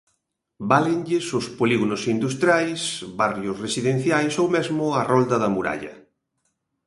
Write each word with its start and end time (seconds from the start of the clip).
Válenlles 0.71 1.25
os 1.39 1.45
polígonos 1.59 2.03
industriais, 2.15 2.81
barrios 3.21 3.57
residenciais 3.65 4.33
ou 4.41 4.47
mesmo 4.55 4.83
a 4.99 5.01
Rolda 5.09 5.37
da 5.43 5.49
Muralla. 5.55 5.93